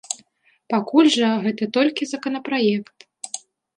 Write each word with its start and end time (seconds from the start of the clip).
Пакуль 0.73 1.09
жа, 1.17 1.29
гэта 1.45 1.63
толькі 1.77 2.07
законапраект. 2.13 2.97